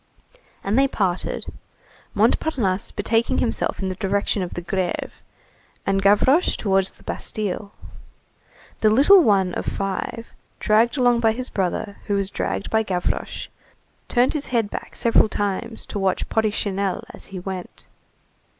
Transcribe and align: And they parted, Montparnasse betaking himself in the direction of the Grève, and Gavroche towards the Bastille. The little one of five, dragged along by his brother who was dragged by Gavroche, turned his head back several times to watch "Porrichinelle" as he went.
And 0.63 0.79
they 0.79 0.87
parted, 0.87 1.45
Montparnasse 2.15 2.89
betaking 2.89 3.37
himself 3.37 3.79
in 3.81 3.87
the 3.89 3.93
direction 3.93 4.41
of 4.41 4.55
the 4.55 4.63
Grève, 4.63 5.11
and 5.85 6.01
Gavroche 6.01 6.57
towards 6.57 6.89
the 6.93 7.03
Bastille. 7.03 7.71
The 8.79 8.89
little 8.89 9.21
one 9.21 9.53
of 9.53 9.63
five, 9.67 10.25
dragged 10.59 10.97
along 10.97 11.19
by 11.19 11.33
his 11.33 11.51
brother 11.51 11.97
who 12.07 12.15
was 12.15 12.31
dragged 12.31 12.71
by 12.71 12.81
Gavroche, 12.81 13.49
turned 14.07 14.33
his 14.33 14.47
head 14.47 14.71
back 14.71 14.95
several 14.95 15.29
times 15.29 15.85
to 15.85 15.99
watch 15.99 16.27
"Porrichinelle" 16.29 17.03
as 17.13 17.25
he 17.25 17.37
went. 17.37 17.85